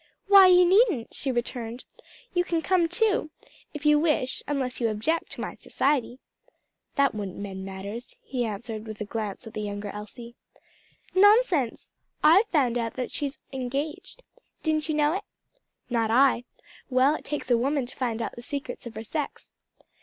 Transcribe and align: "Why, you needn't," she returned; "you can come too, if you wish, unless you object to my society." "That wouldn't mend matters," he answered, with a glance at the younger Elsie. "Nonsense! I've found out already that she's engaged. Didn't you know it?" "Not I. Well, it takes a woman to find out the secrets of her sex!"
"Why, 0.25 0.47
you 0.47 0.65
needn't," 0.65 1.13
she 1.13 1.31
returned; 1.31 1.83
"you 2.33 2.43
can 2.43 2.63
come 2.63 2.89
too, 2.89 3.29
if 3.71 3.85
you 3.85 3.99
wish, 3.99 4.41
unless 4.47 4.81
you 4.81 4.87
object 4.89 5.29
to 5.33 5.41
my 5.41 5.53
society." 5.53 6.17
"That 6.95 7.13
wouldn't 7.13 7.37
mend 7.37 7.65
matters," 7.65 8.15
he 8.23 8.43
answered, 8.43 8.87
with 8.87 8.99
a 8.99 9.05
glance 9.05 9.45
at 9.45 9.53
the 9.53 9.61
younger 9.61 9.91
Elsie. 9.91 10.33
"Nonsense! 11.13 11.93
I've 12.23 12.47
found 12.47 12.79
out 12.79 12.93
already 12.93 12.95
that 12.95 13.11
she's 13.11 13.37
engaged. 13.53 14.23
Didn't 14.63 14.89
you 14.89 14.95
know 14.95 15.13
it?" 15.13 15.23
"Not 15.87 16.09
I. 16.09 16.45
Well, 16.89 17.13
it 17.13 17.23
takes 17.23 17.51
a 17.51 17.55
woman 17.59 17.85
to 17.85 17.95
find 17.95 18.23
out 18.23 18.35
the 18.35 18.41
secrets 18.41 18.87
of 18.87 18.95
her 18.95 19.03
sex!" 19.03 19.53